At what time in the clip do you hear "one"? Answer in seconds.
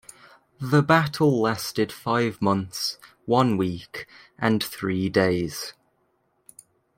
3.27-3.55